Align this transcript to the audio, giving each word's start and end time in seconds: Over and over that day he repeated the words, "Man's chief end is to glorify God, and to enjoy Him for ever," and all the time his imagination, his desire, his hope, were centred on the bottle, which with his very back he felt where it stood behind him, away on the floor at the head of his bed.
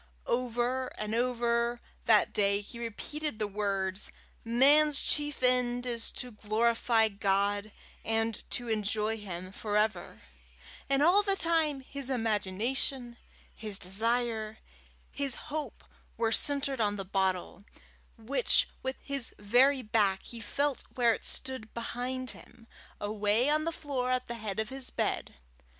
Over 0.25 0.87
and 0.97 1.13
over 1.13 1.79
that 2.05 2.33
day 2.33 2.61
he 2.61 2.79
repeated 2.79 3.37
the 3.37 3.45
words, 3.45 4.11
"Man's 4.43 4.99
chief 4.99 5.43
end 5.43 5.85
is 5.85 6.11
to 6.13 6.31
glorify 6.31 7.07
God, 7.07 7.71
and 8.03 8.43
to 8.49 8.67
enjoy 8.67 9.17
Him 9.19 9.51
for 9.51 9.77
ever," 9.77 10.23
and 10.89 11.03
all 11.03 11.21
the 11.21 11.35
time 11.35 11.81
his 11.81 12.09
imagination, 12.09 13.15
his 13.53 13.77
desire, 13.77 14.57
his 15.11 15.35
hope, 15.35 15.83
were 16.17 16.31
centred 16.31 16.81
on 16.81 16.95
the 16.95 17.05
bottle, 17.05 17.63
which 18.17 18.69
with 18.81 18.95
his 19.03 19.35
very 19.37 19.83
back 19.83 20.23
he 20.23 20.39
felt 20.41 20.83
where 20.95 21.13
it 21.13 21.23
stood 21.25 21.71
behind 21.75 22.31
him, 22.31 22.65
away 22.99 23.49
on 23.51 23.65
the 23.65 23.71
floor 23.71 24.09
at 24.09 24.25
the 24.25 24.33
head 24.33 24.59
of 24.59 24.69
his 24.69 24.89
bed. 24.89 25.35